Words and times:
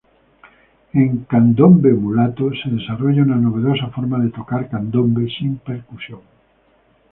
En 0.93 1.25
"Candombe 1.27 1.91
mulato" 1.93 2.49
se 2.55 2.71
desarrolla 2.71 3.21
una 3.21 3.35
novedosa 3.35 3.89
forma 3.91 4.17
de 4.17 4.31
tocar 4.31 4.67
candombe 4.67 5.27
sin 5.29 5.57
percusión. 5.59 6.21